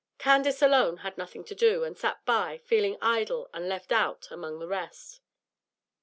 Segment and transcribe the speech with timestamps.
[0.17, 4.57] Candace alone had nothing to do, and sat by, feeling idle and left out among
[4.57, 5.21] the rest.